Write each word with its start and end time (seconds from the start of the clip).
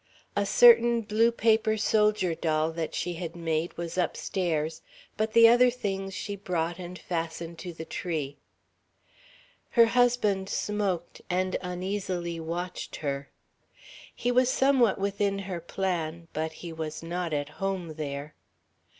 A 0.35 0.47
certain 0.47 1.01
blue 1.01 1.31
paper 1.31 1.77
soldier 1.77 2.33
doll 2.33 2.71
that 2.71 2.95
she 2.95 3.13
had 3.13 3.35
made 3.35 3.77
was 3.77 3.99
upstairs, 3.99 4.81
but 5.15 5.33
the 5.33 5.47
other 5.47 5.69
things 5.69 6.15
she 6.15 6.35
brought 6.35 6.79
and 6.79 6.97
fastened 6.97 7.59
to 7.59 7.71
the 7.71 7.85
tree. 7.85 8.35
Her 9.77 9.85
husband 9.85 10.49
smoked 10.49 11.21
and 11.29 11.55
uneasily 11.61 12.39
watched 12.39 12.95
her. 13.05 13.29
He 14.15 14.31
saw 14.31 14.43
somewhat 14.43 14.97
within 14.97 15.37
her 15.37 15.59
plan, 15.61 16.27
but 16.33 16.51
he 16.65 16.73
was 16.73 17.03
not 17.03 17.31
at 17.31 17.49
home 17.61 17.93
there. 17.93 18.33